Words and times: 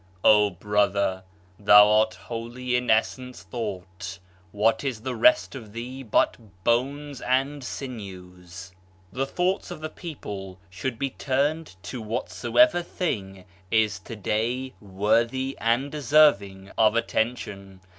"O 0.23 0.49
Brother, 0.49 1.23
thou 1.59 1.87
art 1.87 2.15
wholly 2.15 2.75
in 2.75 2.89
essence 2.89 3.43
thought; 3.43 4.17
What 4.51 4.83
is 4.83 5.01
the 5.01 5.13
rest 5.15 5.53
of 5.53 5.73
thee 5.73 6.01
but 6.01 6.37
bones 6.63 7.21
and 7.21 7.63
sinews?" 7.63 8.71
The 9.13 9.27
thoughts 9.27 9.69
of 9.69 9.79
the 9.79 9.91
people 9.91 10.57
should 10.71 10.97
be 10.97 11.11
turned 11.11 11.75
to 11.83 12.01
whatsoever 12.01 12.81
thing 12.81 13.45
is 13.69 13.99
today 13.99 14.73
worthy 14.81 15.55
and 15.61 15.91
deserving 15.91 16.71
of 16.79 16.95
attention. 16.95 17.81